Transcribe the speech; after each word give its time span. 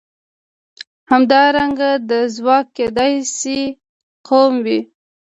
همدارنګه 1.11 1.91
دا 2.09 2.19
ځواک 2.35 2.65
کېدای 2.77 3.13
شي 3.37 3.61
قوم 4.27 4.53
وي. 4.65 4.79